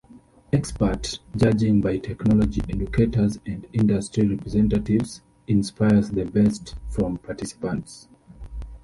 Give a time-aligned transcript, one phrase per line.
[0.51, 8.07] Expert judging by technology educators and industry representatives inspires the best from participants.